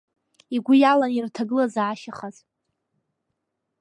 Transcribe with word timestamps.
Игәы 0.55 0.75
иалан 0.79 1.11
ирҭагылазаашьахаз. 1.17 2.35